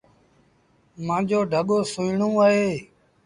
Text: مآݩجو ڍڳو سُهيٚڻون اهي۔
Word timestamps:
مآݩجو 1.05 1.39
ڍڳو 1.51 1.77
سُهيٚڻون 1.93 2.33
اهي۔ 2.43 2.69